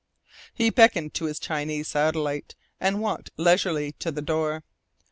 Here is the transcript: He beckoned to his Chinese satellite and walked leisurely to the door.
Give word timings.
He 0.55 0.71
beckoned 0.71 1.13
to 1.13 1.25
his 1.25 1.37
Chinese 1.37 1.89
satellite 1.89 2.55
and 2.79 3.01
walked 3.01 3.29
leisurely 3.37 3.91
to 3.99 4.09
the 4.09 4.23
door. 4.23 4.63